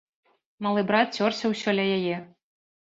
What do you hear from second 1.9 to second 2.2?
яе.